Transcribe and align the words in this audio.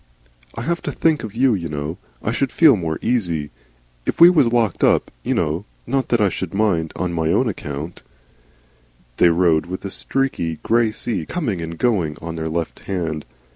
I 0.55 0.61
have 0.63 0.81
to 0.81 0.91
think 0.91 1.23
of 1.23 1.35
you, 1.35 1.53
you 1.53 1.69
know. 1.69 1.99
I 2.23 2.31
should 2.31 2.51
feel 2.51 2.75
more 2.75 2.97
easy. 3.03 3.51
If 4.07 4.19
we 4.19 4.31
was 4.31 4.51
locked 4.51 4.83
up, 4.83 5.11
you 5.21 5.35
know 5.35 5.65
Not 5.85 6.09
that 6.09 6.19
I 6.19 6.27
should 6.27 6.55
mind 6.55 6.91
on 6.95 7.13
my 7.13 7.31
own 7.31 7.47
account" 7.47 8.01
They 9.17 9.29
rode 9.29 9.67
with 9.67 9.85
a 9.85 9.91
streaky, 9.91 10.55
grey 10.63 10.91
sea 10.91 11.27
coming 11.27 11.61
and 11.61 11.77
going 11.77 12.17
on 12.19 12.35
their 12.35 12.49
left 12.49 12.79
hand. 12.79 13.25